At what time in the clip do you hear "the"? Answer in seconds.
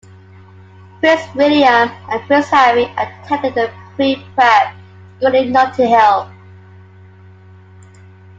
3.53-3.71